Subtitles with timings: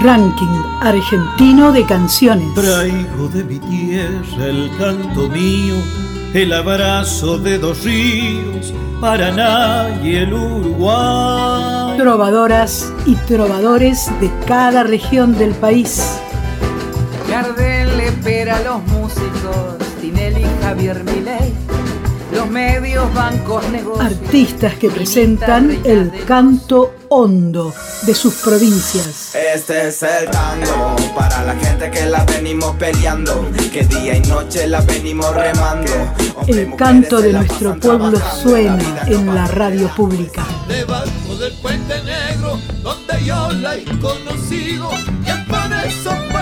[0.00, 2.54] Ranking argentino de canciones.
[2.54, 5.76] Traigo de mi tierra el canto mío,
[6.34, 11.96] el abrazo de dos ríos, Paraná y el Uruguay.
[11.96, 16.18] Trovadoras y trovadores de cada región del país.
[17.30, 21.66] Gardel le espera a los músicos, Tinelli, Javier Milei
[22.36, 24.04] los medios, bancos, negocios.
[24.04, 29.34] Artistas que presentan el canto hondo de sus provincias.
[29.34, 34.66] Este es el tango para la gente que la venimos peleando, que día y noche
[34.66, 35.92] la venimos remando.
[36.46, 40.44] El canto de nuestro pueblo suena en la radio pública.
[40.68, 44.90] Debajo del puente negro, donde yo la he conocido,
[45.24, 46.35] y es por esos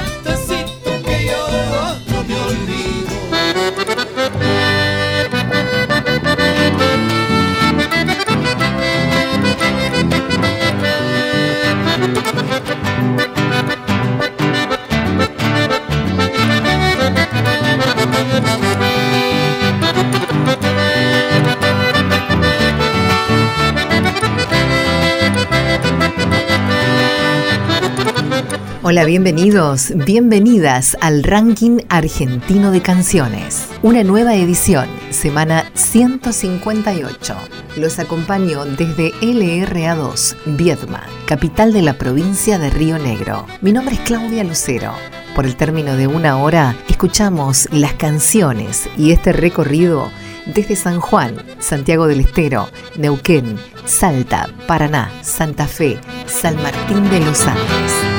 [28.87, 33.67] Hola, bienvenidos, bienvenidas al Ranking Argentino de Canciones.
[33.81, 37.35] Una nueva edición, semana 158.
[37.79, 43.47] Los acompaño desde LRA2, Viedma, capital de la provincia de Río Negro.
[43.63, 44.93] Mi nombre es Claudia Lucero.
[45.35, 50.11] Por el término de una hora, escuchamos las canciones y este recorrido
[50.45, 57.47] desde San Juan, Santiago del Estero, Neuquén, Salta, Paraná, Santa Fe, San Martín de los
[57.47, 58.14] Andes.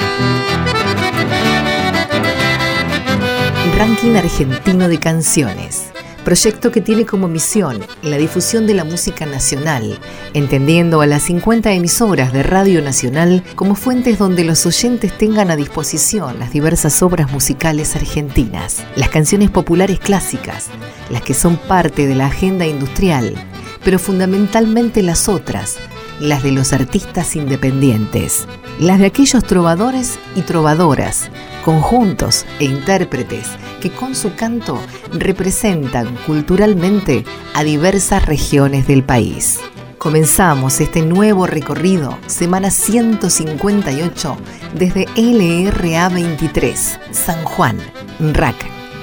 [3.78, 5.88] Ranking Argentino de Canciones,
[6.24, 10.00] proyecto que tiene como misión la difusión de la música nacional,
[10.34, 15.58] entendiendo a las 50 emisoras de Radio Nacional como fuentes donde los oyentes tengan a
[15.58, 20.68] disposición las diversas obras musicales argentinas, las canciones populares clásicas,
[21.10, 23.36] las que son parte de la agenda industrial,
[23.84, 25.76] pero fundamentalmente las otras,
[26.22, 28.48] las de los artistas independientes,
[28.80, 31.30] las de aquellos trovadores y trovadoras,
[31.66, 33.48] conjuntos e intérpretes
[33.82, 34.80] que con su canto
[35.12, 39.60] representan culturalmente a diversas regiones del país.
[39.98, 44.38] Comenzamos este nuevo recorrido, semana 158,
[44.76, 47.80] desde LRA 23, San Juan,
[48.20, 48.56] RAC.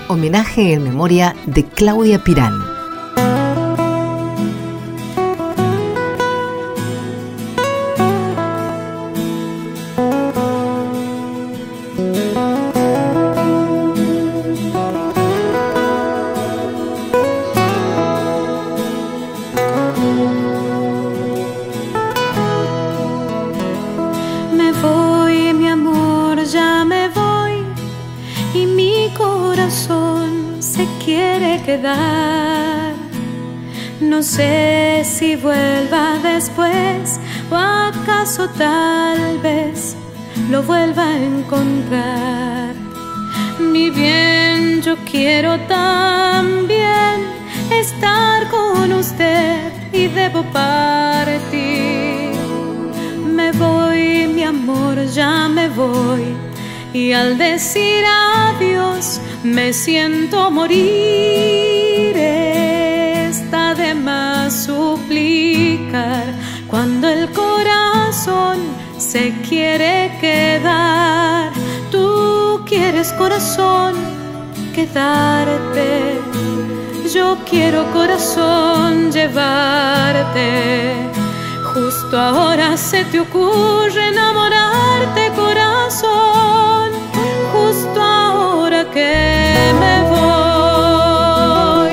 [0.07, 2.72] Homenaje en memoria de Claudia Pirán.
[38.33, 39.95] Acaso tal vez
[40.51, 42.75] lo vuelva a encontrar.
[43.59, 47.27] Mi bien, yo quiero también
[47.71, 52.33] estar con usted y debo partir.
[53.27, 56.35] Me voy, mi amor, ya me voy.
[56.95, 62.17] Y al decir adiós me siento morir.
[62.17, 66.33] Está de más suplicar
[66.73, 67.29] cuando el
[68.25, 68.59] corazón
[68.99, 71.53] se quiere quedar.
[71.91, 73.95] Tú quieres corazón
[74.75, 76.21] quedarte.
[77.13, 80.95] Yo quiero corazón llevarte.
[81.75, 86.93] Justo ahora se te ocurre enamorarte, corazón.
[87.53, 91.93] Justo ahora que me voy.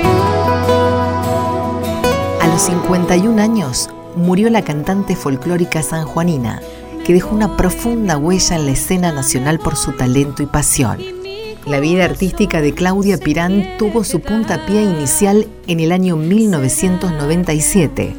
[2.40, 6.60] A los 51 años murió la cantante folclórica sanjuanina,
[7.04, 10.98] que dejó una profunda huella en la escena nacional por su talento y pasión.
[11.66, 18.14] La vida artística de Claudia Pirán tuvo su puntapié inicial en el año 1997,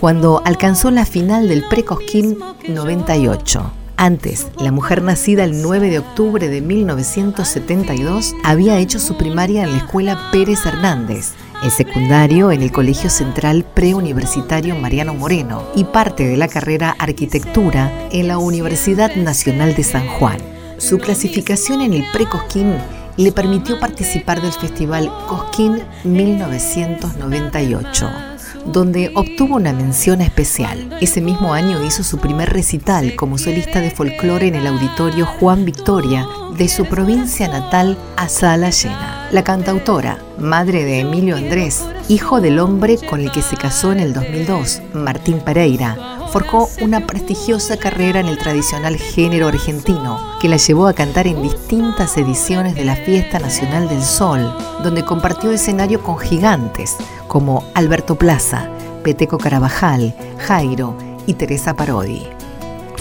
[0.00, 2.38] cuando alcanzó la final del Precosquín
[2.68, 3.85] 98.
[3.98, 9.72] Antes, la mujer nacida el 9 de octubre de 1972 había hecho su primaria en
[9.72, 11.32] la escuela Pérez Hernández,
[11.62, 17.90] el secundario en el Colegio Central Preuniversitario Mariano Moreno y parte de la carrera Arquitectura
[18.12, 20.40] en la Universidad Nacional de San Juan.
[20.76, 22.74] Su clasificación en el Precosquín
[23.16, 28.35] le permitió participar del Festival Cosquín 1998.
[28.72, 30.96] Donde obtuvo una mención especial.
[31.00, 35.64] Ese mismo año hizo su primer recital como solista de folclore en el auditorio Juan
[35.64, 36.26] Victoria
[36.56, 39.28] de su provincia natal a sala llena.
[39.32, 44.00] La cantautora, madre de Emilio Andrés, hijo del hombre con el que se casó en
[44.00, 50.56] el 2002, Martín Pereira, forjó una prestigiosa carrera en el tradicional género argentino, que la
[50.56, 56.02] llevó a cantar en distintas ediciones de la Fiesta Nacional del Sol, donde compartió escenario
[56.02, 56.96] con gigantes
[57.26, 58.68] como Alberto Plaza,
[59.02, 60.96] Peteco Carabajal, Jairo
[61.26, 62.22] y Teresa Parodi.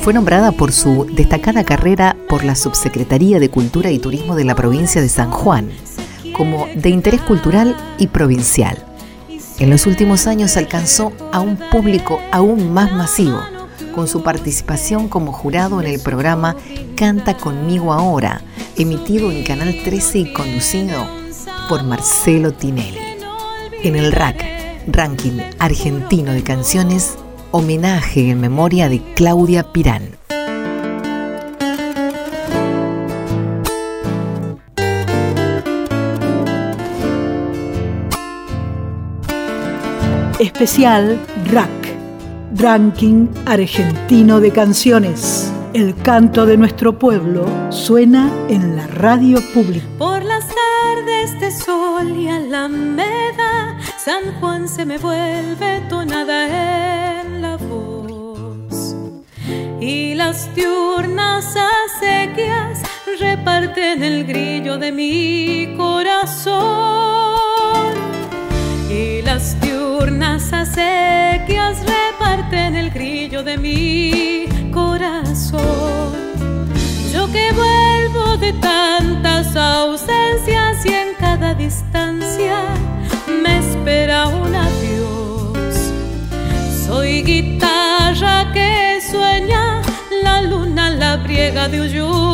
[0.02, 4.56] Fue nombrada por su destacada carrera por la Subsecretaría de Cultura y Turismo de la
[4.56, 5.72] provincia de San Juan,
[6.34, 8.86] como de interés cultural y provincial.
[9.58, 13.40] En los últimos años alcanzó a un público aún más masivo,
[13.94, 16.58] con su participación como jurado en el programa
[16.98, 18.42] Canta conmigo ahora,
[18.76, 21.08] emitido en Canal 13 y conducido
[21.70, 23.00] por Marcelo Tinelli.
[23.82, 24.44] En el RAC,
[24.88, 27.16] Ranking Argentino de Canciones,
[27.52, 30.15] homenaje en memoria de Claudia Pirán.
[40.40, 41.18] Especial
[41.50, 41.70] RAC,
[42.58, 45.50] Ranking Argentino de Canciones.
[45.74, 49.86] El canto de nuestro pueblo suena en la radio pública.
[49.98, 57.56] Por las tardes de sol y alameda, San Juan se me vuelve tonada en la
[57.56, 58.94] voz.
[59.80, 62.82] Y las diurnas acequias
[63.22, 66.66] reparten el grillo de mi corazón.
[68.90, 69.75] Y las diurnas
[70.08, 76.14] acequias reparten el grillo de mi corazón.
[77.12, 82.58] Yo que vuelvo de tantas ausencias y en cada distancia
[83.42, 85.76] me espera un adiós.
[86.86, 89.82] Soy guitarra que sueña,
[90.24, 92.25] la luna la briega de Uyuni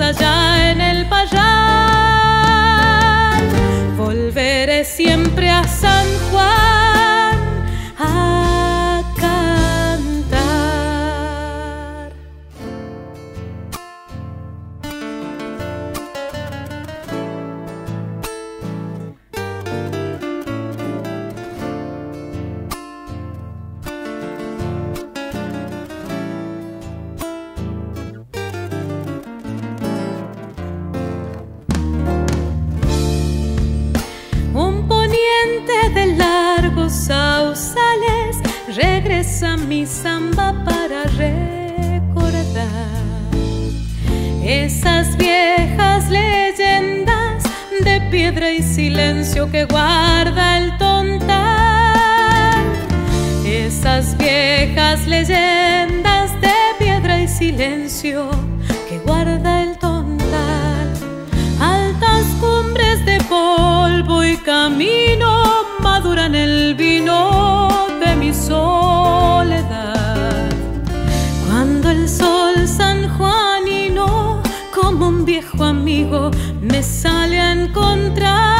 [0.00, 1.42] allá en el payal.
[3.96, 6.81] Volveré siempre a San Juan
[48.92, 52.62] silencio que guarda el tontal.
[53.46, 58.28] Esas viejas leyendas de piedra y silencio
[58.90, 60.92] que guarda el tontal.
[61.58, 65.42] Altas cumbres de polvo y camino
[65.80, 67.68] maduran el vino
[67.98, 69.70] de mi soledad.
[71.46, 74.42] Cuando el sol sanjuanino,
[74.74, 76.30] como un viejo amigo,
[76.60, 78.51] me sale a encontrar.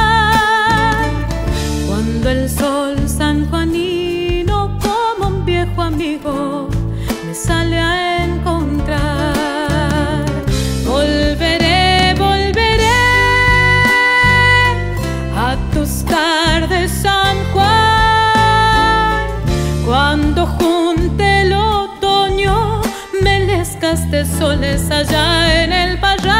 [24.23, 26.31] De soles allá en el parral.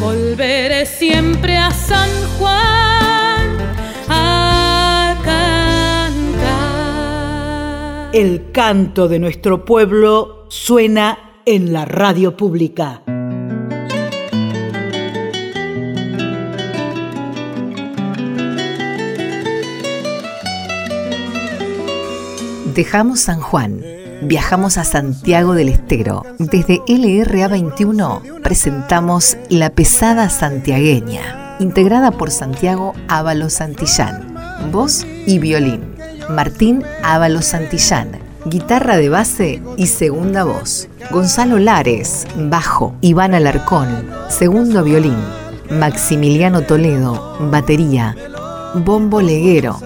[0.00, 3.58] Volveré siempre a San Juan
[4.08, 6.10] a cantar.
[8.12, 13.02] El canto de nuestro pueblo suena en la radio pública.
[22.74, 23.82] Dejamos San Juan,
[24.22, 26.24] viajamos a Santiago del Estero.
[26.38, 34.34] Desde LRA 21 presentamos La Pesada Santiagueña, integrada por Santiago Ábalos Santillán,
[34.72, 35.96] voz y violín.
[36.28, 38.10] Martín Ábalos Santillán,
[38.44, 40.88] guitarra de base y segunda voz.
[41.10, 42.94] Gonzalo Lares, bajo.
[43.00, 45.16] Iván Alarcón, segundo violín.
[45.70, 48.14] Maximiliano Toledo, batería.
[48.74, 49.80] Bombo Leguero,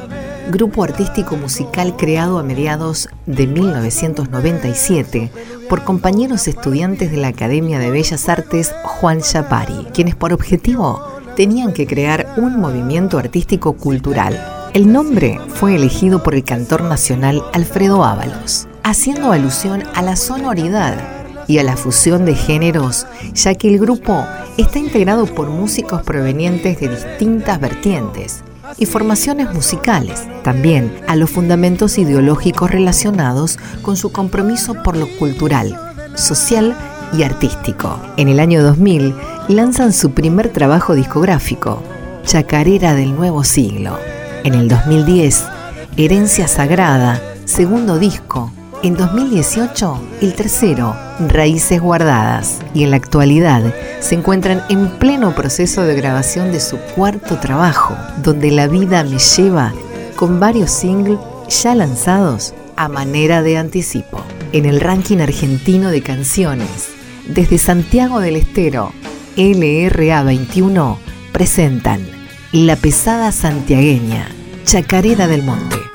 [0.50, 5.30] grupo artístico musical creado a mediados de 1997
[5.68, 11.02] por compañeros estudiantes de la Academia de Bellas Artes Juan Chapari, quienes por objetivo
[11.36, 14.40] tenían que crear un movimiento artístico cultural.
[14.74, 20.96] El nombre fue elegido por el cantor nacional Alfredo Ábalos, haciendo alusión a la sonoridad
[21.46, 24.24] y a la fusión de géneros, ya que el grupo
[24.56, 28.42] está integrado por músicos provenientes de distintas vertientes
[28.78, 35.78] y formaciones musicales, también a los fundamentos ideológicos relacionados con su compromiso por lo cultural,
[36.14, 36.76] social
[37.12, 38.00] y artístico.
[38.16, 39.14] En el año 2000
[39.48, 41.82] lanzan su primer trabajo discográfico,
[42.24, 43.98] Chacarera del Nuevo Siglo.
[44.44, 45.44] En el 2010,
[45.96, 48.50] Herencia Sagrada, segundo disco.
[48.84, 50.96] En 2018, el tercero,
[51.28, 52.58] Raíces Guardadas.
[52.74, 57.96] Y en la actualidad se encuentran en pleno proceso de grabación de su cuarto trabajo,
[58.24, 59.72] donde la vida me lleva,
[60.16, 64.20] con varios singles ya lanzados a manera de anticipo.
[64.50, 66.88] En el ranking argentino de canciones,
[67.28, 68.92] desde Santiago del Estero,
[69.36, 70.98] LRA 21
[71.32, 72.00] presentan
[72.50, 74.26] La pesada santiagueña,
[74.64, 75.91] Chacarera del Monte.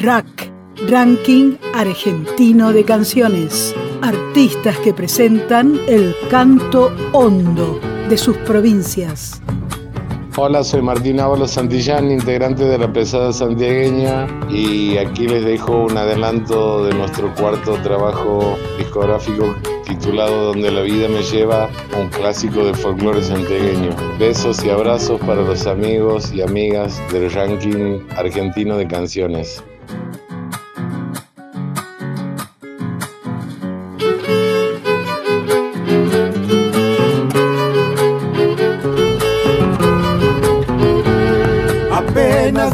[0.00, 0.50] RAC,
[0.88, 3.74] Ranking Argentino de Canciones.
[4.00, 7.78] Artistas que presentan el canto hondo
[8.08, 9.42] de sus provincias.
[10.38, 15.98] Hola, soy Martín Ábalos Santillán, integrante de la pesada santiagueña y aquí les dejo un
[15.98, 19.54] adelanto de nuestro cuarto trabajo discográfico
[19.86, 21.68] titulado Donde la vida me lleva,
[22.00, 23.90] un clásico de folclore santiagueño.
[24.18, 29.62] Besos y abrazos para los amigos y amigas del ranking argentino de canciones.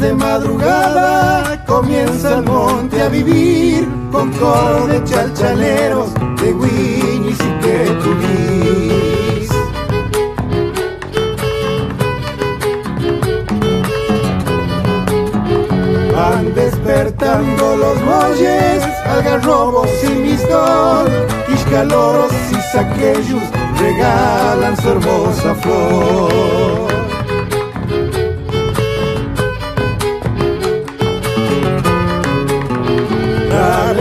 [0.01, 7.79] De madrugada comienza el monte a vivir con coro de chalchaleros, de guiñis y que
[8.03, 9.49] tuvís.
[16.15, 21.07] Van despertando los bueyes, algarrobos y mistón,
[21.47, 23.43] quiscaloros y saquellos
[23.79, 27.16] regalan su hermosa flor.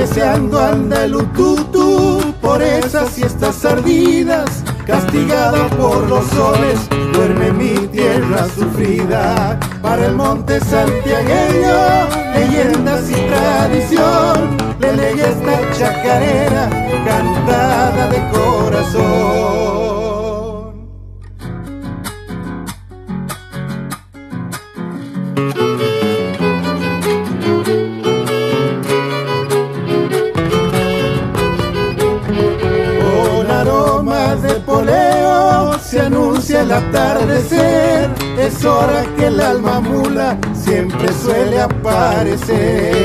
[0.06, 6.80] Deseando anda el ututu por esas siestas ardidas, castigada por los soles,
[7.12, 9.60] duerme mi tierra sufrida.
[9.82, 11.78] Para el monte santiagueño,
[12.36, 16.70] leyendas y tradición, le legué esta chacarera
[17.04, 19.85] cantada de corazón.
[36.96, 38.10] Atardecer,
[38.40, 42.96] es hora que el alma mula siempre suele aparecer.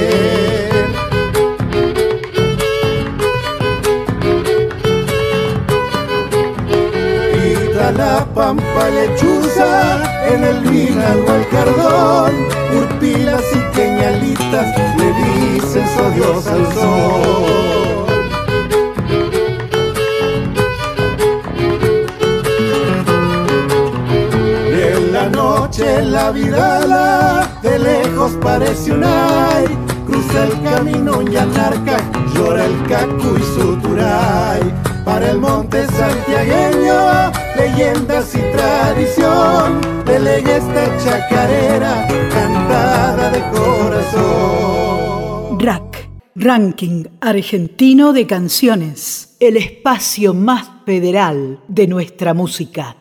[7.34, 10.00] Y la pampa lechuza,
[10.32, 10.58] en el
[11.26, 12.32] o el cardón,
[12.76, 14.66] urpilas y queñalitas
[14.98, 17.99] le dicen su Dios al sol.
[25.80, 29.64] La vidala, de lejos parece un ay,
[30.06, 31.96] cruza el camino Yanarca,
[32.34, 34.60] llora el cacu y su turay.
[35.04, 45.58] Para el monte santiagueño, leyendas y tradición, delegue esta chacarera cantada de corazón.
[45.58, 52.99] RAC, Ranking Argentino de Canciones, el espacio más federal de nuestra música.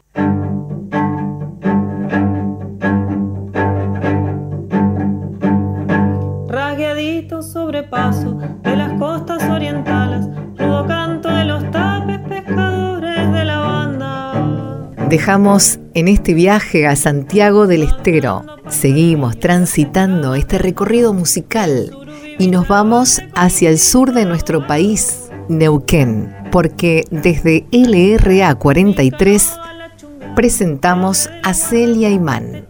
[8.40, 10.26] De las costas orientales,
[10.58, 14.92] rudo canto de los tapes pescadores de la banda.
[15.10, 18.46] Dejamos en este viaje a Santiago del Estero.
[18.68, 21.92] Seguimos transitando este recorrido musical
[22.38, 29.54] y nos vamos hacia el sur de nuestro país, Neuquén, porque desde LRA 43
[30.36, 32.66] presentamos a Celia Imán.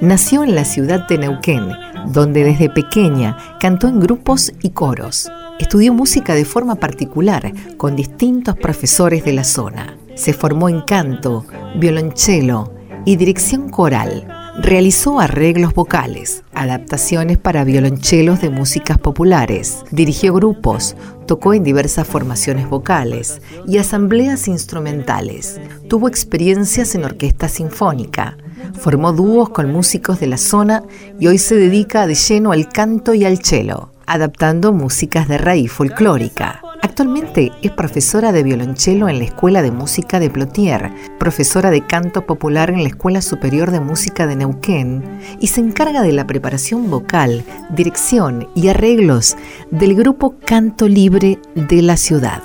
[0.00, 1.70] Nació en la ciudad de Neuquén
[2.08, 5.30] donde desde pequeña cantó en grupos y coros.
[5.58, 9.96] Estudió música de forma particular con distintos profesores de la zona.
[10.14, 11.44] Se formó en canto,
[11.76, 12.72] violonchelo
[13.04, 14.26] y dirección coral.
[14.60, 20.96] Realizó arreglos vocales, adaptaciones para violonchelos de músicas populares, dirigió grupos,
[21.26, 25.60] tocó en diversas formaciones vocales y asambleas instrumentales.
[25.88, 28.36] Tuvo experiencias en orquesta sinfónica,
[28.74, 30.82] formó dúos con músicos de la zona
[31.18, 35.70] y hoy se dedica de lleno al canto y al cello adaptando músicas de raíz
[35.70, 36.62] folclórica.
[36.80, 42.24] Actualmente es profesora de violonchelo en la Escuela de Música de Plotier, profesora de canto
[42.24, 46.90] popular en la Escuela Superior de Música de Neuquén y se encarga de la preparación
[46.90, 49.36] vocal, dirección y arreglos
[49.70, 52.42] del grupo Canto Libre de la ciudad.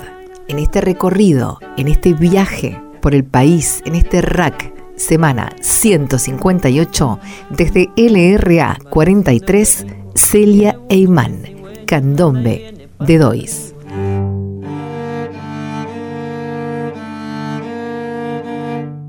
[0.48, 4.73] En este recorrido, en este viaje por el país, en este rack,
[5.04, 7.18] semana 158,
[7.50, 13.74] desde LRA 43, Celia Eyman candombe de Dois.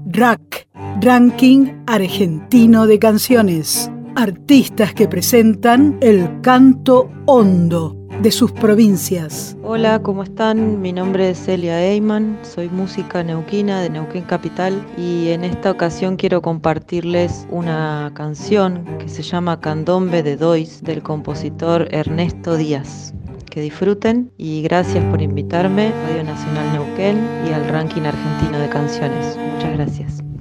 [0.07, 0.67] RAC,
[1.01, 3.89] Ranking Argentino de Canciones.
[4.15, 9.57] Artistas que presentan el canto hondo de sus provincias.
[9.63, 10.81] Hola, ¿cómo están?
[10.81, 16.15] Mi nombre es Celia Eyman, soy música neuquina de Neuquén Capital y en esta ocasión
[16.15, 23.13] quiero compartirles una canción que se llama Candombe de Dois del compositor Ernesto Díaz.
[23.50, 27.17] Que disfruten y gracias por invitarme a Radio Nacional Neuquén
[27.48, 29.38] y al ranking argentino de canciones.
[29.38, 30.34] Muchas gracias.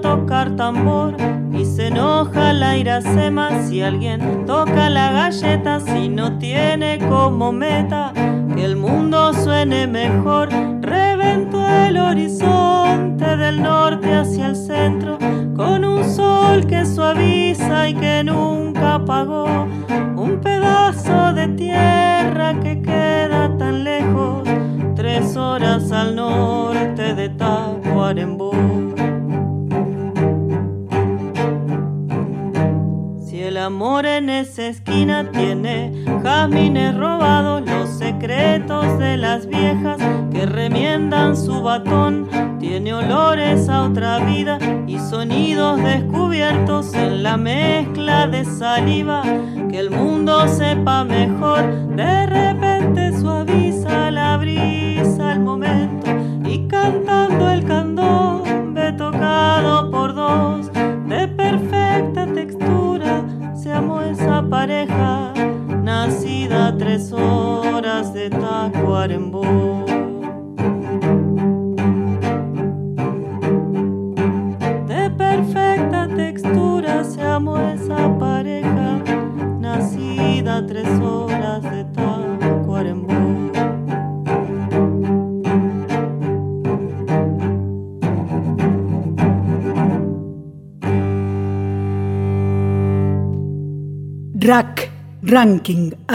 [0.00, 1.16] Tocar tambor
[1.52, 8.12] y se enoja la iracema si alguien toca la galleta si no tiene como meta
[8.54, 10.48] que el mundo suene mejor.
[10.80, 15.18] Reventó el horizonte del norte hacia el centro
[15.56, 19.66] con un sol que suaviza y que nunca apagó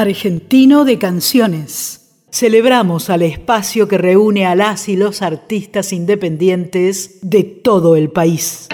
[0.01, 2.09] Argentino de Canciones.
[2.31, 8.67] Celebramos al espacio que reúne a las y los artistas independientes de todo el país.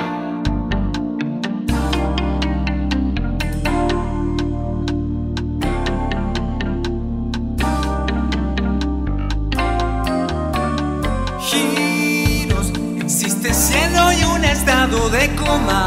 [13.04, 15.87] existe cielo y un estado de coma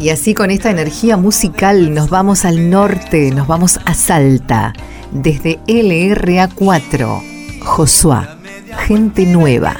[0.00, 4.72] y así con esta energía musical nos vamos al norte, nos vamos a Salta,
[5.12, 8.38] desde LRA4, Josuá,
[8.86, 9.76] Gente Nueva.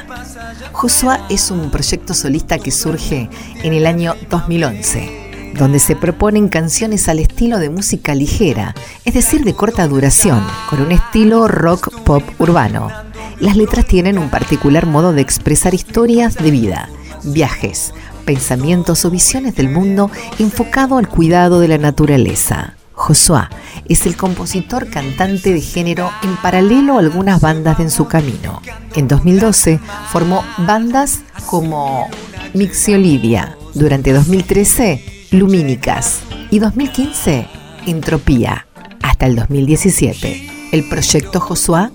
[0.71, 3.29] Josuá es un proyecto solista que surge
[3.63, 9.43] en el año 2011, donde se proponen canciones al estilo de música ligera, es decir,
[9.43, 12.91] de corta duración, con un estilo rock pop urbano.
[13.39, 16.89] Las letras tienen un particular modo de expresar historias de vida,
[17.23, 17.91] viajes,
[18.31, 22.75] pensamientos o visiones del mundo enfocado al cuidado de la naturaleza.
[22.93, 23.41] Josué
[23.89, 28.61] es el compositor cantante de género en paralelo a algunas bandas en su camino.
[28.95, 29.81] En 2012
[30.13, 32.07] formó bandas como
[32.53, 37.49] Mixiolidia, durante 2013 Lumínicas y 2015
[37.85, 38.65] Entropía,
[39.03, 40.69] hasta el 2017.
[40.71, 41.89] El proyecto Josué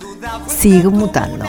[0.47, 1.47] sigue mutando,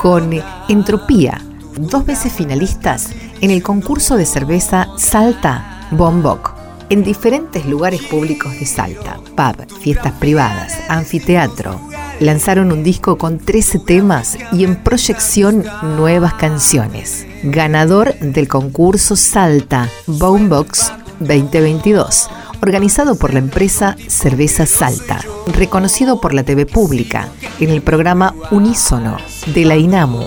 [0.00, 0.30] con
[0.68, 1.42] Entropía,
[1.78, 3.08] dos veces finalistas
[3.40, 6.54] en el concurso de cerveza Salta Bombok,
[6.90, 11.80] en diferentes lugares públicos de Salta, pub, fiestas privadas, anfiteatro.
[12.18, 15.64] Lanzaron un disco con 13 temas y en proyección
[15.96, 17.26] nuevas canciones.
[17.42, 22.28] Ganador del concurso Salta Boombox 2022,
[22.60, 29.16] organizado por la empresa Cerveza Salta, reconocido por la TV pública en el programa Unísono
[29.54, 30.26] de la INAMU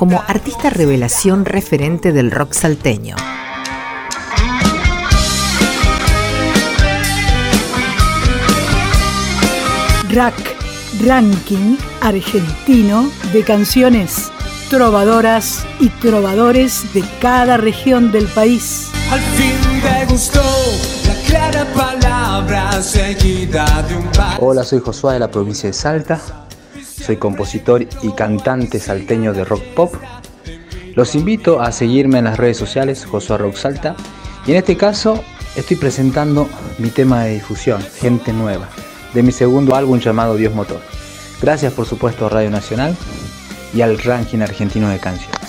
[0.00, 3.16] como artista revelación referente del rock salteño.
[10.08, 10.56] Rack,
[11.04, 14.32] ranking argentino de canciones
[14.70, 18.88] trovadoras y trovadores de cada región del país.
[19.10, 20.42] Al fin me gustó
[21.08, 24.08] la clara palabra seguida de un
[24.38, 26.18] Hola, soy Josué de la provincia de Salta.
[27.10, 29.92] Soy compositor y cantante salteño de rock pop.
[30.94, 33.56] Los invito a seguirme en las redes sociales, Josué Rock.
[34.46, 35.20] Y en este caso
[35.56, 38.68] estoy presentando mi tema de difusión, Gente Nueva,
[39.12, 40.80] de mi segundo álbum llamado Dios Motor.
[41.42, 42.96] Gracias por supuesto a Radio Nacional
[43.74, 45.39] y al ranking argentino de canciones.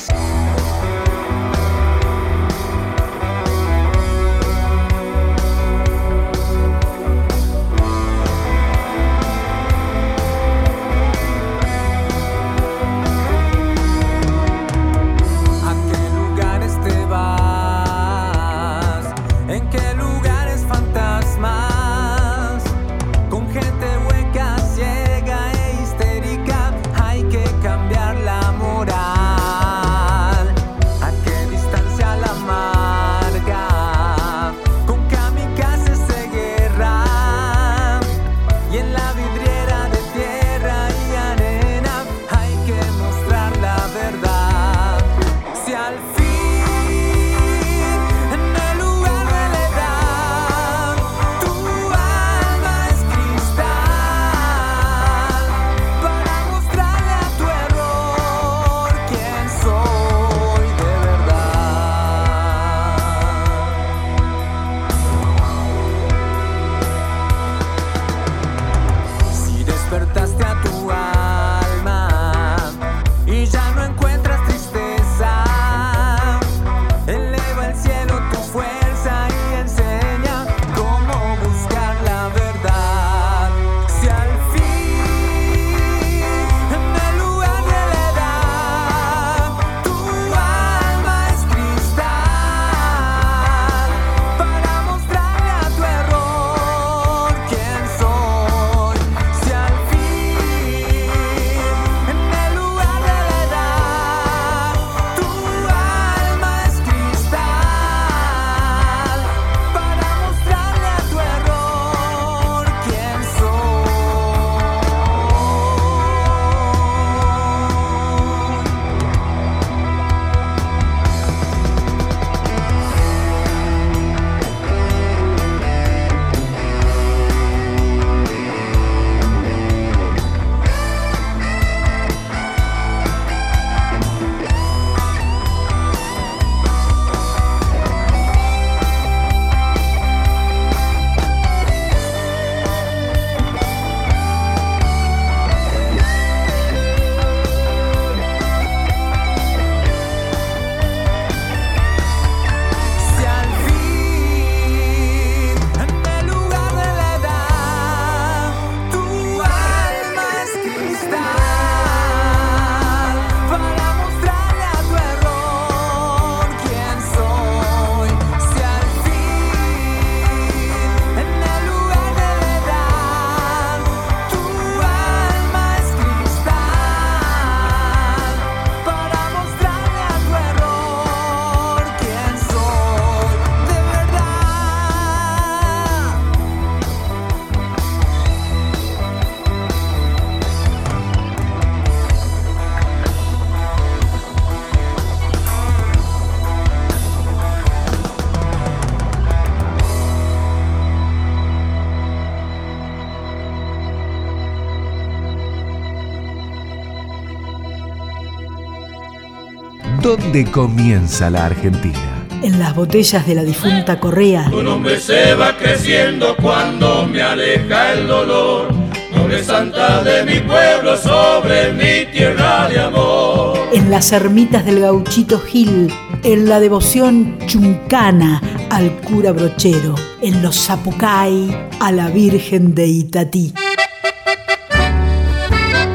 [210.32, 212.26] ¿Dónde comienza la Argentina?
[212.41, 214.48] En las botellas de la difunta Correa.
[214.50, 218.74] Tu nombre se va creciendo cuando me aleja el dolor.
[219.13, 223.60] Nombre santa de mi pueblo sobre mi tierra de amor.
[223.74, 225.94] En las ermitas del gauchito Gil.
[226.24, 233.54] En la devoción chuncana al cura brochero, en los zapucay a la Virgen de Itatí.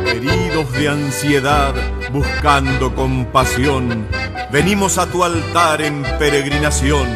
[0.06, 1.74] Heridos de ansiedad,
[2.12, 4.06] buscando compasión,
[4.52, 7.06] venimos a tu altar en peregrinación.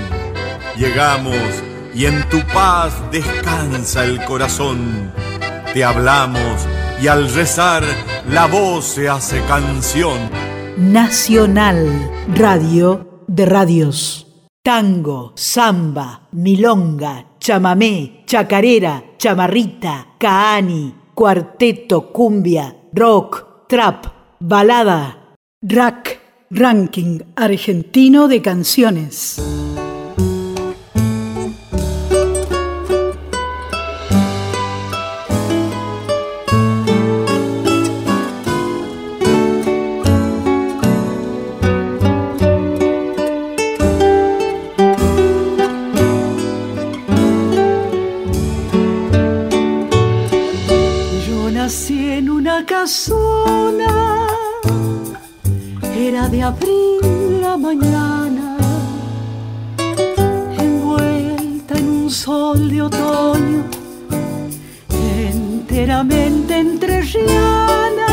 [0.76, 1.36] Llegamos
[1.94, 5.12] y en tu paz descansa el corazón.
[5.72, 6.66] Te hablamos
[7.00, 7.82] y al rezar
[8.28, 10.18] la voz se hace canción.
[10.76, 14.26] Nacional, radio de radios.
[14.62, 26.18] Tango, samba, milonga, chamamé, chacarera, chamarrita, caani, cuarteto, cumbia, rock, trap, balada, rack,
[26.50, 29.38] ranking argentino de canciones.
[56.40, 58.56] De abril la mañana,
[60.58, 63.64] envuelta en un sol de otoño,
[65.28, 68.10] enteramente entrerriana.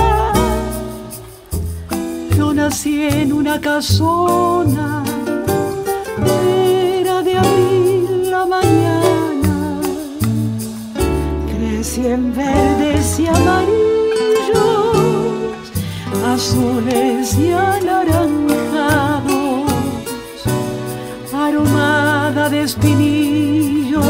[2.36, 5.06] Yo nací en una casona,
[7.00, 9.80] era de abril la mañana,
[11.50, 13.88] crecí en verdes y amarillos
[16.34, 17.52] azules y
[22.68, 24.04] espinillos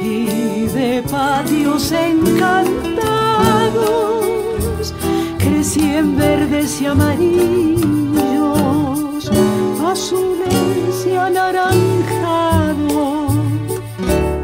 [0.00, 2.94] y de patios encantados,
[5.38, 7.82] crecí en verdes y amarillos,
[9.84, 11.74] azules y anaranjados.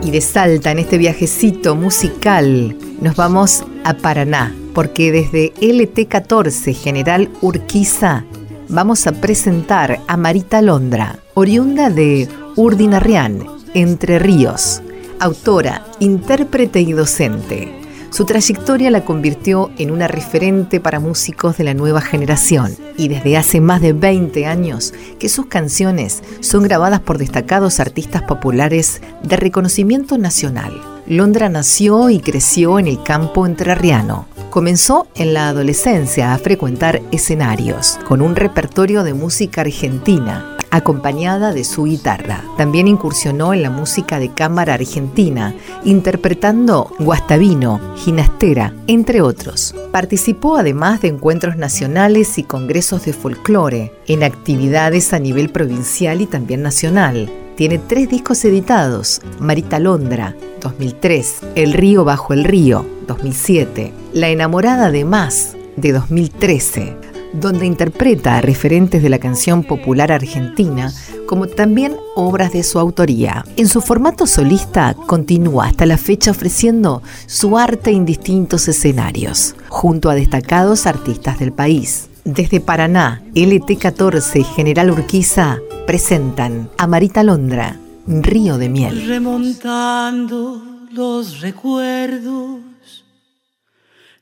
[0.02, 7.30] Y de Salta, en este viajecito musical, nos vamos a Paraná porque desde LT14 General
[7.40, 8.24] Urquiza
[8.68, 14.82] vamos a presentar a Marita Londra, oriunda de Urdinarrián, Entre Ríos,
[15.20, 17.72] autora, intérprete y docente.
[18.10, 23.36] Su trayectoria la convirtió en una referente para músicos de la nueva generación y desde
[23.36, 29.36] hace más de 20 años que sus canciones son grabadas por destacados artistas populares de
[29.36, 30.72] reconocimiento nacional.
[31.06, 34.26] Londra nació y creció en el campo entrerriano.
[34.50, 41.64] Comenzó en la adolescencia a frecuentar escenarios con un repertorio de música argentina acompañada de
[41.64, 42.44] su guitarra.
[42.56, 45.54] También incursionó en la música de cámara argentina,
[45.84, 49.74] interpretando guastavino, ginastera, entre otros.
[49.92, 56.26] Participó además de encuentros nacionales y congresos de folclore, en actividades a nivel provincial y
[56.26, 57.30] también nacional.
[57.56, 64.90] Tiene tres discos editados, Marita Londra, 2003, El río bajo el río, 2007, La enamorada
[64.90, 66.96] de más, de 2013,
[67.32, 70.92] donde interpreta a referentes de la canción popular argentina,
[71.26, 73.44] como también obras de su autoría.
[73.56, 80.10] En su formato solista continúa hasta la fecha ofreciendo su arte en distintos escenarios, junto
[80.10, 82.08] a destacados artistas del país.
[82.24, 89.06] Desde Paraná, LT14 General Urquiza presentan a Marita Londra, Río de Miel.
[89.06, 90.62] Remontando
[90.92, 92.69] los recuerdos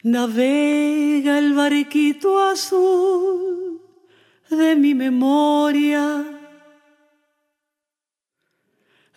[0.03, 3.81] navega el barquito azul
[4.51, 6.25] de mi memoria.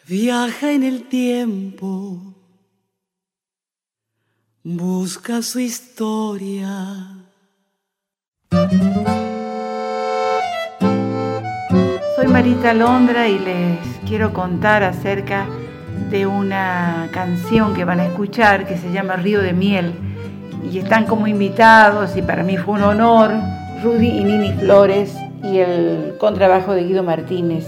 [0.07, 2.19] Viaja en el tiempo,
[4.63, 7.07] busca su historia.
[12.15, 15.47] Soy Marita Londra y les quiero contar acerca
[16.09, 20.10] de una canción que van a escuchar que se llama Río de Miel
[20.69, 23.31] y están como invitados y para mí fue un honor
[23.83, 27.65] Rudy y Nini Flores y el contrabajo de Guido Martínez.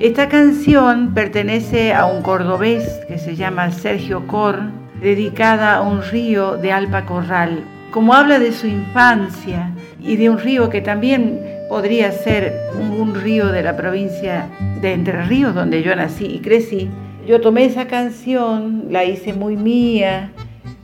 [0.00, 4.60] Esta canción pertenece a un cordobés que se llama Sergio Cor,
[5.00, 7.64] dedicada a un río de Alpa Corral.
[7.90, 13.14] Como habla de su infancia y de un río que también podría ser un, un
[13.14, 14.48] río de la provincia
[14.80, 16.90] de Entre Ríos, donde yo nací y crecí,
[17.26, 20.30] yo tomé esa canción, la hice muy mía,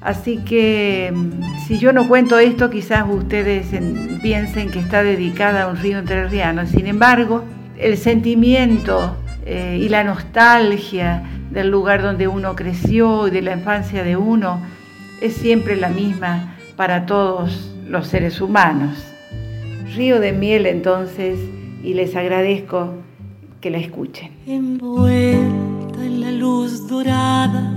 [0.01, 1.13] Así que
[1.67, 3.67] si yo no cuento esto, quizás ustedes
[4.23, 6.67] piensen que está dedicada a un río entrerriano.
[6.67, 7.45] Sin embargo,
[7.79, 14.03] el sentimiento eh, y la nostalgia del lugar donde uno creció y de la infancia
[14.03, 14.61] de uno
[15.21, 18.97] es siempre la misma para todos los seres humanos.
[19.95, 21.39] Río de miel entonces
[21.83, 22.95] y les agradezco
[23.61, 24.31] que la escuchen.
[24.47, 27.75] Envuelta en la luz dorada,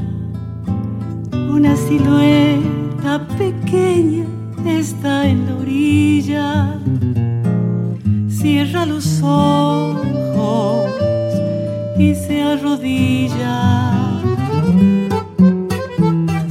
[1.34, 4.26] una silueta pequeña
[4.66, 6.80] está en la orilla.
[8.30, 10.90] Cierra los ojos
[11.98, 13.92] y se arrodilla.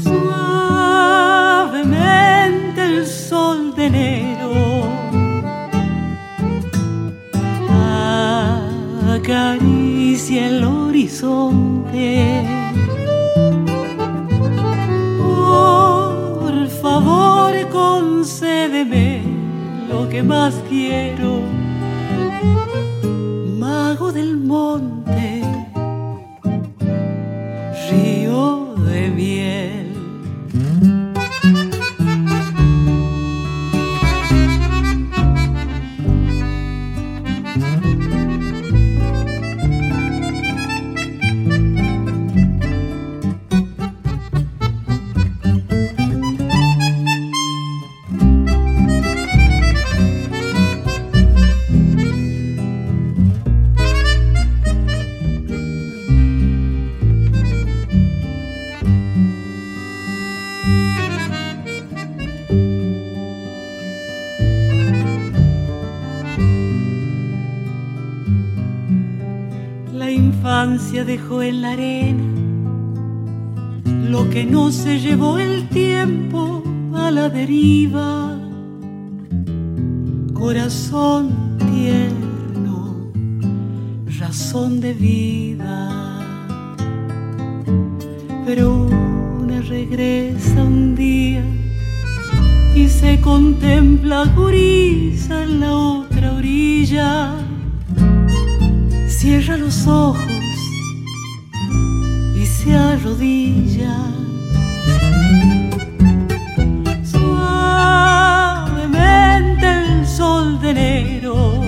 [0.03, 1.65] Suavemente
[2.85, 4.43] el sol de enero
[9.15, 12.52] acaricia el horizonte.
[17.53, 19.23] Favor, concédeme
[19.89, 21.41] lo que más quiero,
[23.59, 25.43] mago del monte,
[71.05, 72.23] dejó en la arena
[73.85, 76.63] lo que no se llevó el tiempo
[76.95, 78.39] a la deriva.
[80.35, 83.11] Corazón tierno,
[84.19, 86.19] razón de vida.
[88.45, 88.87] Pero
[89.41, 91.45] una regresa un día
[92.75, 97.35] y se contempla gurisa en la otra orilla
[99.23, 100.32] cierra los ojos
[102.63, 103.95] se arrodilla.
[107.03, 111.61] Suavemente el sol de enero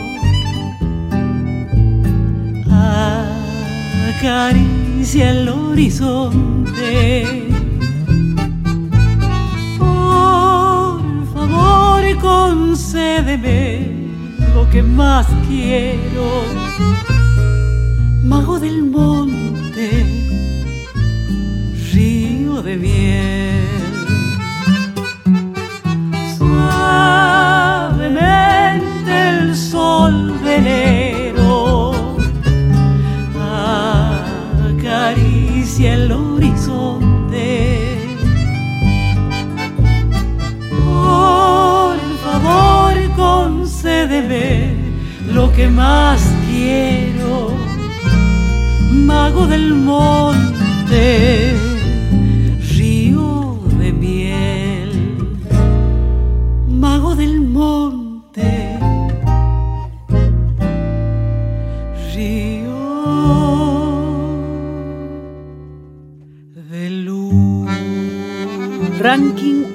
[4.11, 7.49] acaricia el horizonte.
[9.79, 11.03] Por
[11.35, 13.89] favor, concédeme
[14.55, 16.27] lo que más quiero
[18.25, 19.44] mago del monte,
[29.07, 31.93] el sol de enero
[34.71, 37.97] acaricia el horizonte.
[40.85, 44.75] Por favor, concédeme
[45.33, 47.55] lo que más quiero
[48.91, 51.55] mago del monte,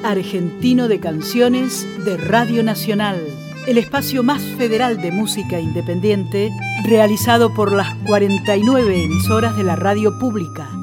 [0.10, 3.22] argentino de canciones de Radio Nacional
[3.70, 6.50] el espacio más federal de música independiente,
[6.86, 10.79] realizado por las 49 emisoras de la radio pública.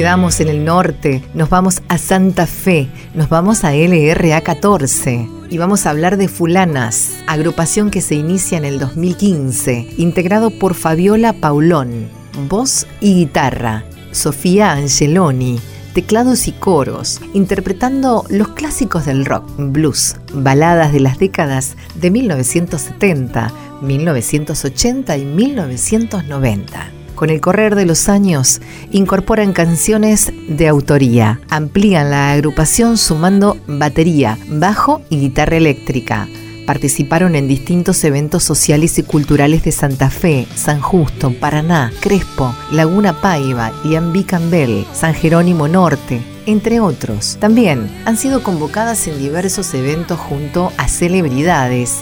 [0.00, 5.58] Quedamos en el norte, nos vamos a Santa Fe, nos vamos a LRA 14 y
[5.58, 11.34] vamos a hablar de Fulanas, agrupación que se inicia en el 2015, integrado por Fabiola
[11.34, 12.08] Paulón,
[12.48, 15.60] voz y guitarra, Sofía Angeloni,
[15.92, 23.52] teclados y coros, interpretando los clásicos del rock, blues, baladas de las décadas de 1970,
[23.82, 26.99] 1980 y 1990.
[27.20, 28.62] Con el correr de los años,
[28.92, 36.26] incorporan canciones de autoría, amplían la agrupación sumando batería, bajo y guitarra eléctrica.
[36.64, 43.20] Participaron en distintos eventos sociales y culturales de Santa Fe, San Justo, Paraná, Crespo, Laguna
[43.20, 47.36] Paiva, Iambí Cambel, San Jerónimo Norte, entre otros.
[47.38, 51.98] También han sido convocadas en diversos eventos junto a celebridades.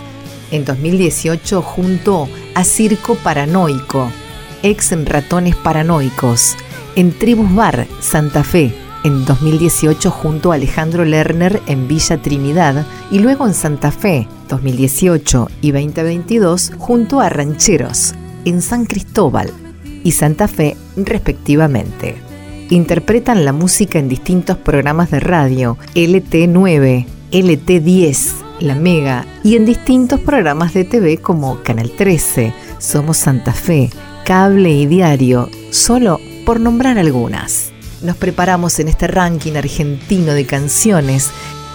[0.52, 4.12] En 2018 junto a Circo Paranoico,
[4.62, 6.56] ex Ratones Paranoicos,
[6.96, 13.20] en Tribus Bar Santa Fe, en 2018 junto a Alejandro Lerner en Villa Trinidad y
[13.20, 19.52] luego en Santa Fe 2018 y 2022 junto a Rancheros en San Cristóbal
[20.04, 22.16] y Santa Fe respectivamente.
[22.70, 30.20] Interpretan la música en distintos programas de radio LT9, LT10, La Mega y en distintos
[30.20, 33.90] programas de TV como Canal 13, Somos Santa Fe,
[34.24, 41.30] Cable y Diario, solo por nombrar algunas nos preparamos en este ranking argentino de canciones,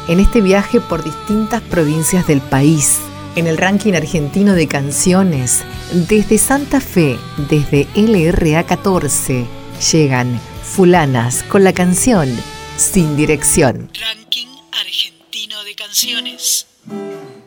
[0.07, 2.99] en este viaje por distintas provincias del país.
[3.35, 5.63] En el ranking argentino de canciones,
[6.07, 7.17] desde Santa Fe,
[7.49, 9.45] desde LRA 14,
[9.91, 12.29] llegan Fulanas con la canción
[12.77, 13.89] Sin Dirección.
[13.99, 16.67] Ranking argentino de canciones.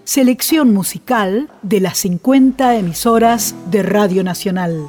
[0.07, 4.87] Selección musical de las 50 emisoras de Radio Nacional.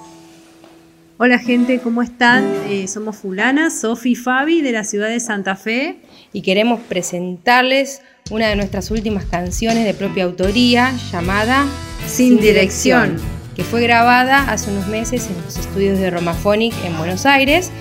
[1.18, 2.46] Hola gente, ¿cómo están?
[2.70, 5.98] Eh, somos Fulana, Sofi y Fabi de la ciudad de Santa Fe.
[6.34, 11.66] Y queremos presentarles una de nuestras últimas canciones de propia autoría llamada
[12.06, 13.16] Sin, dirección,
[13.56, 17.72] que fue grabada hace unos meses en los estudios de Romaphonic en Buenos Aires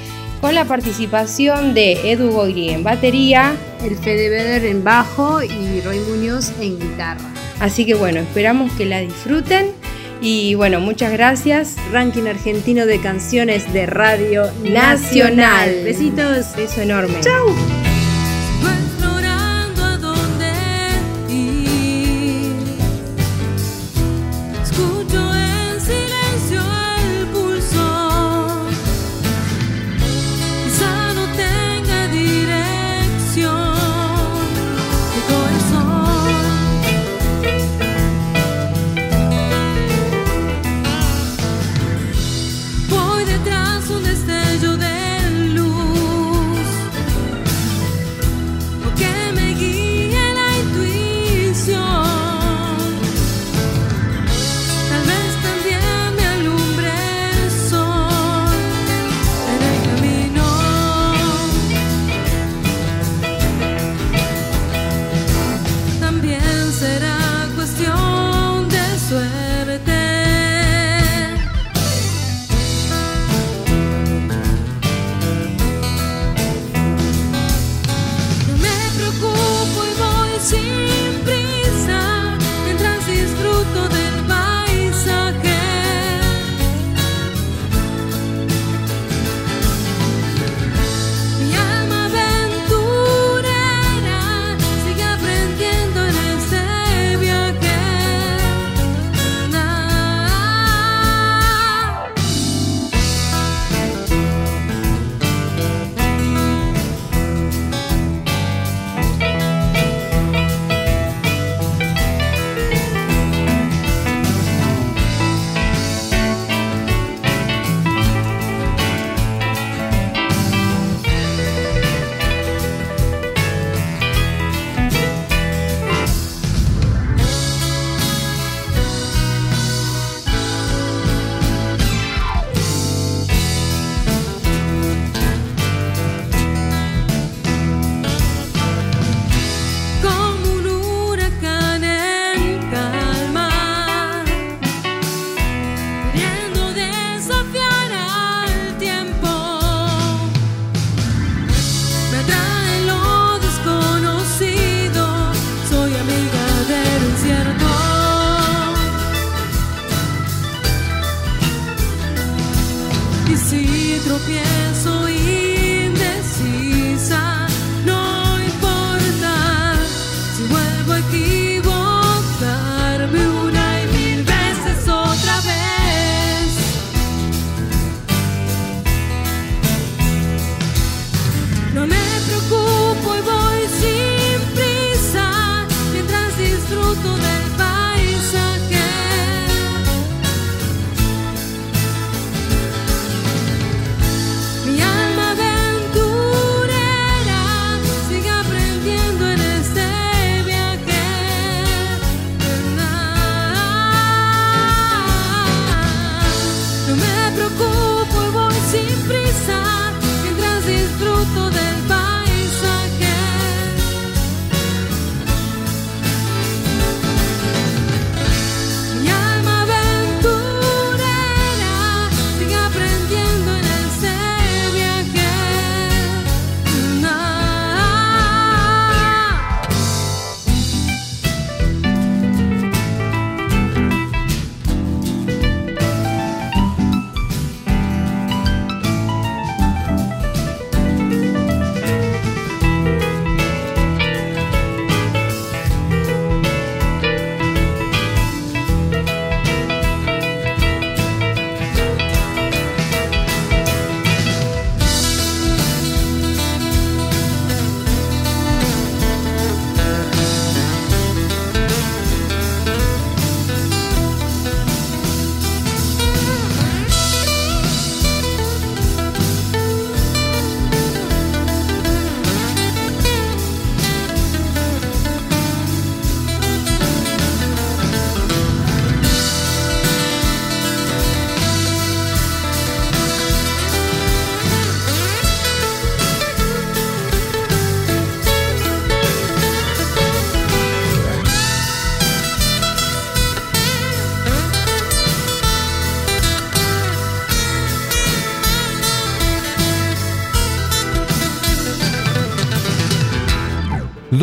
[0.40, 6.00] con la participación de Edu Goiri en batería, el Fede Beder en bajo y Roy
[6.00, 7.24] Muñoz en guitarra.
[7.60, 9.72] Así que bueno, esperamos que la disfruten
[10.20, 11.76] y bueno, muchas gracias.
[11.92, 15.82] Ranking argentino de canciones de Radio Nacional.
[15.84, 16.56] Besitos.
[16.56, 17.20] Beso enorme.
[17.20, 17.85] Chau.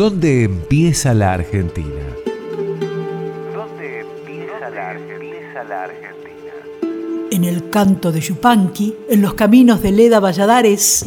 [0.04, 2.04] ¿Dónde empieza la Argentina?
[3.54, 6.52] ¿Dónde empieza la Argentina?
[7.30, 11.06] En el canto de Yupanqui, en los caminos de Leda Valladares.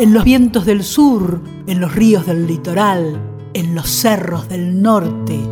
[0.00, 3.20] en los vientos del sur, en los ríos del litoral,
[3.52, 5.49] en los cerros del norte.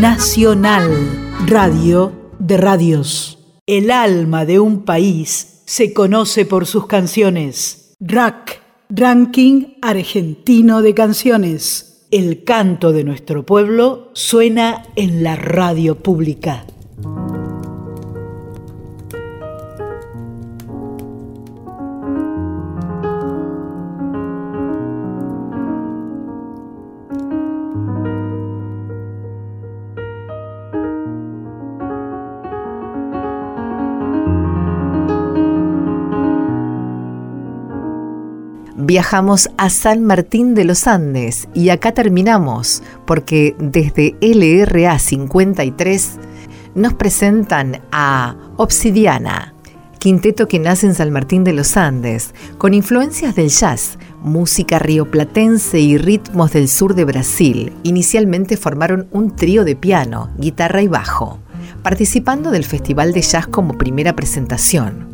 [0.00, 0.90] Nacional,
[1.46, 3.38] radio de radios.
[3.66, 7.96] El alma de un país se conoce por sus canciones.
[8.00, 12.06] Rack, Ranking Argentino de Canciones.
[12.10, 16.64] El canto de nuestro pueblo suena en la radio pública.
[38.90, 46.18] Viajamos a San Martín de los Andes y acá terminamos porque desde LRA 53
[46.74, 49.54] nos presentan a Obsidiana,
[50.00, 55.78] quinteto que nace en San Martín de los Andes, con influencias del jazz, música rioplatense
[55.78, 57.72] y ritmos del sur de Brasil.
[57.84, 61.38] Inicialmente formaron un trío de piano, guitarra y bajo,
[61.84, 65.09] participando del Festival de Jazz como primera presentación.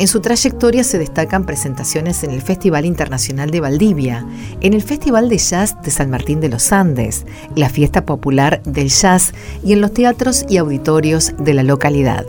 [0.00, 4.24] En su trayectoria se destacan presentaciones en el Festival Internacional de Valdivia,
[4.62, 8.88] en el Festival de Jazz de San Martín de los Andes, la Fiesta Popular del
[8.88, 12.24] Jazz y en los teatros y auditorios de la localidad.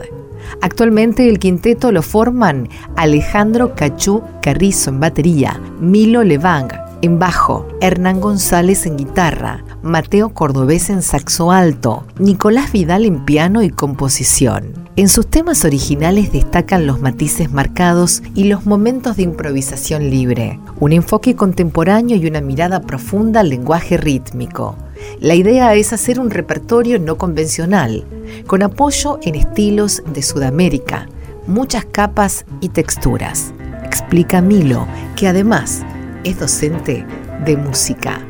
[0.59, 2.67] Actualmente el quinteto lo forman
[2.97, 10.89] Alejandro Cachú Carrizo en batería, Milo Levang en bajo, Hernán González en guitarra, Mateo Cordobés
[10.89, 14.89] en saxo alto, Nicolás Vidal en piano y composición.
[14.95, 20.91] En sus temas originales destacan los matices marcados y los momentos de improvisación libre, un
[20.93, 24.75] enfoque contemporáneo y una mirada profunda al lenguaje rítmico.
[25.19, 28.05] La idea es hacer un repertorio no convencional,
[28.45, 31.07] con apoyo en estilos de Sudamérica,
[31.47, 33.53] muchas capas y texturas.
[33.83, 34.85] Explica Milo,
[35.15, 35.83] que además
[36.24, 37.05] es docente
[37.45, 38.28] de música.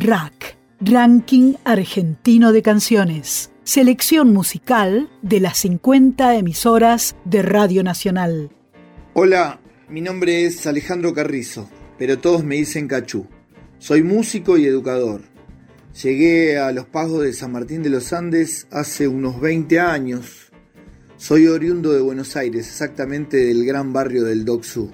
[0.00, 3.50] Rack, Ranking Argentino de Canciones.
[3.64, 8.50] Selección musical de las 50 emisoras de Radio Nacional.
[9.14, 13.26] Hola, mi nombre es Alejandro Carrizo, pero todos me dicen Cachú.
[13.78, 15.22] Soy músico y educador.
[16.02, 20.52] Llegué a los pagos de San Martín de los Andes hace unos 20 años.
[21.16, 24.90] Soy oriundo de Buenos Aires, exactamente del gran barrio del Doxú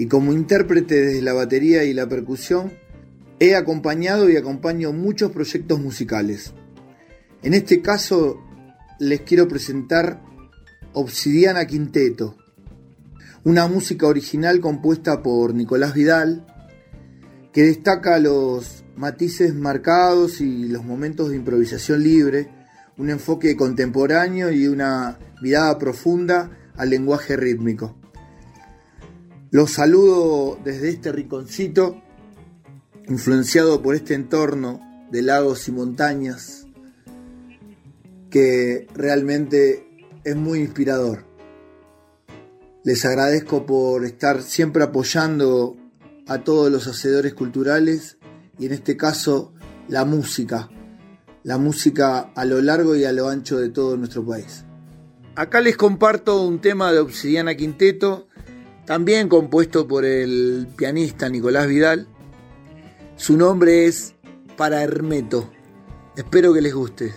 [0.00, 2.72] y como intérprete desde la batería y la percusión,
[3.38, 6.54] he acompañado y acompaño muchos proyectos musicales.
[7.42, 8.40] En este caso
[8.98, 10.22] les quiero presentar
[10.94, 12.34] Obsidiana Quinteto,
[13.44, 16.46] una música original compuesta por Nicolás Vidal,
[17.52, 22.48] que destaca los matices marcados y los momentos de improvisación libre,
[22.96, 27.99] un enfoque contemporáneo y una mirada profunda al lenguaje rítmico.
[29.52, 32.00] Los saludo desde este rinconcito,
[33.08, 34.80] influenciado por este entorno
[35.10, 36.68] de lagos y montañas,
[38.30, 41.24] que realmente es muy inspirador.
[42.84, 45.76] Les agradezco por estar siempre apoyando
[46.28, 48.18] a todos los hacedores culturales
[48.56, 49.52] y en este caso
[49.88, 50.70] la música,
[51.42, 54.64] la música a lo largo y a lo ancho de todo nuestro país.
[55.34, 58.28] Acá les comparto un tema de Obsidiana Quinteto
[58.90, 62.08] también compuesto por el pianista Nicolás Vidal.
[63.14, 64.16] Su nombre es
[64.56, 65.48] Para Hermeto.
[66.16, 67.14] Espero que les guste.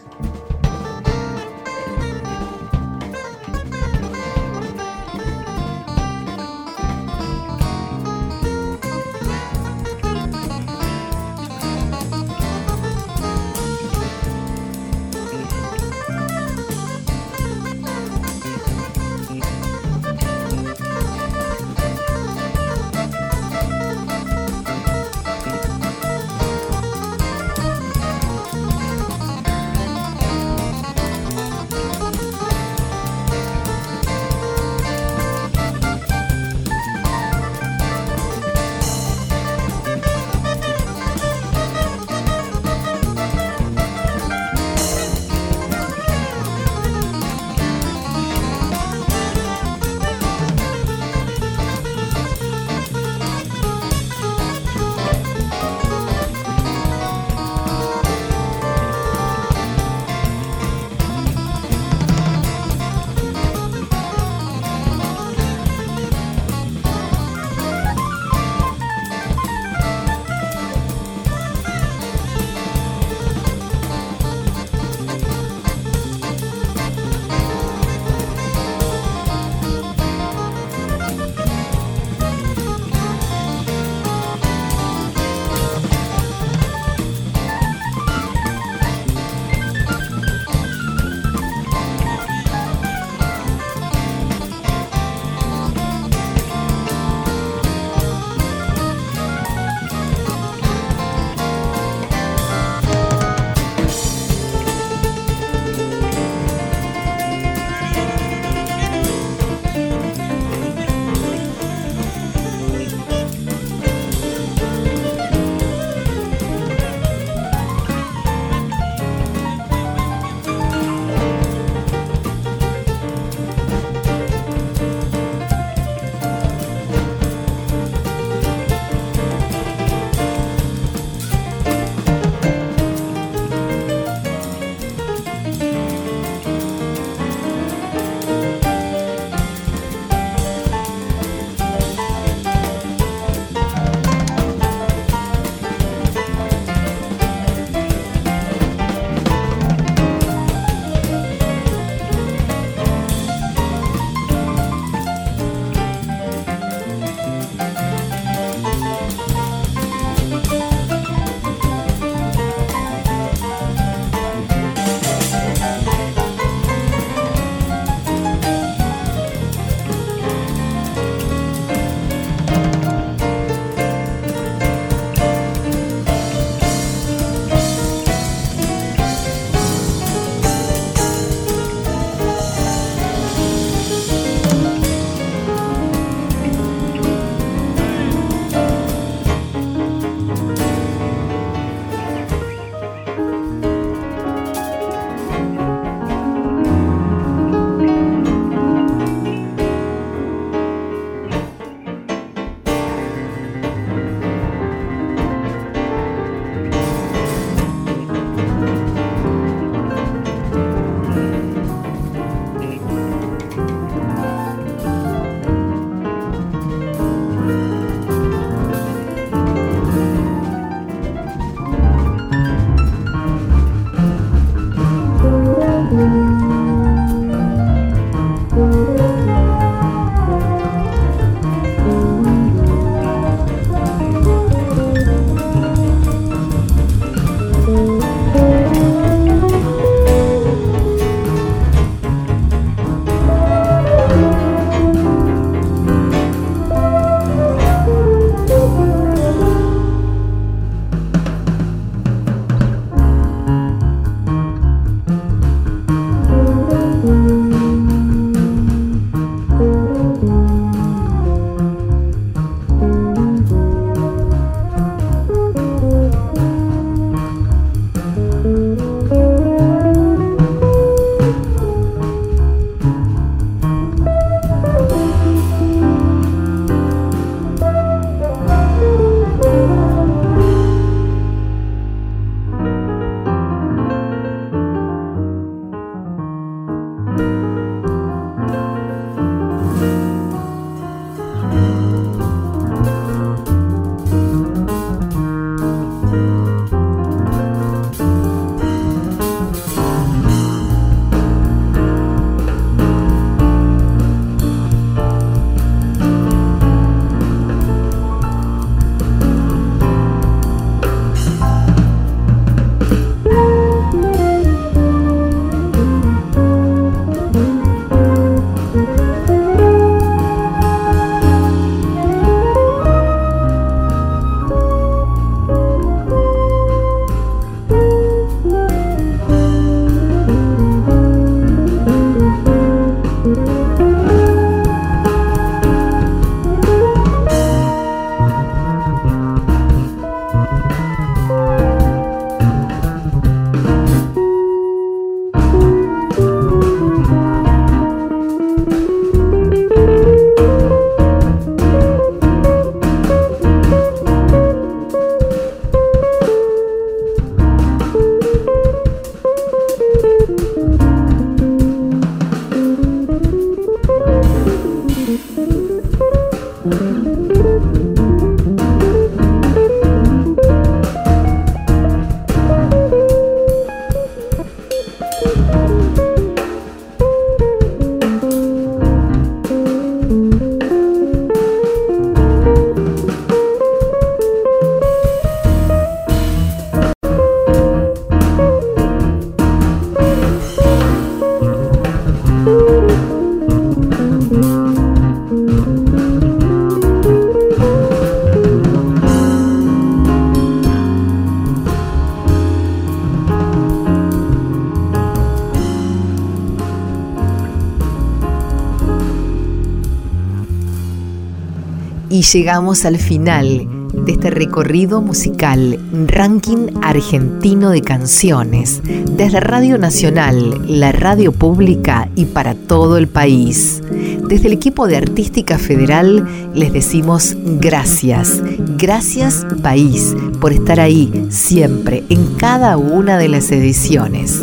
[412.32, 420.92] Llegamos al final de este recorrido musical, ranking argentino de canciones, desde Radio Nacional, la
[420.92, 423.82] radio pública y para todo el país.
[424.28, 428.42] Desde el equipo de Artística Federal les decimos gracias,
[428.78, 434.42] gracias país por estar ahí siempre en cada una de las ediciones.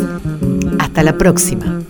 [0.79, 1.80] Hasta la próxima.